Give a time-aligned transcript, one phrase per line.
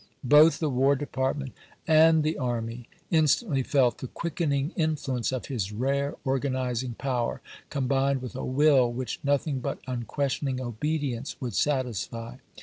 [0.23, 1.51] Both the War Department
[1.87, 7.39] and the army instantly felt the quickening influence of his rare organizing power,
[7.69, 12.37] combined with a will which nothing but unques tioning obedience would satisfy.